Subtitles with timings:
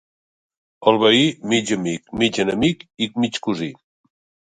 [0.91, 3.69] El veí, mig amic, mig enemic i mig cosí.